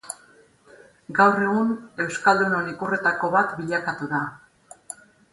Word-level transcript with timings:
Gaur 1.17 1.41
egun 1.49 1.73
euskaldunon 2.05 2.71
ikurretako 2.71 3.29
bat 3.35 3.53
bilakatu 3.59 4.09
da. 4.15 4.23